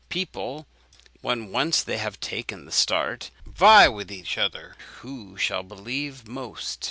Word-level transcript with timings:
People, 0.09 0.65
when 1.21 1.51
once 1.51 1.83
they 1.83 1.99
have 1.99 2.19
taken 2.19 2.65
the 2.65 2.71
start, 2.71 3.29
vie 3.45 3.87
with 3.87 4.11
each 4.11 4.35
other 4.35 4.75
who 5.01 5.37
shall 5.37 5.61
believe 5.61 6.27
most. 6.27 6.79